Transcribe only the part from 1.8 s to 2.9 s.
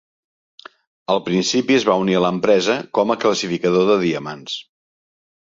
es va unir a l'empresa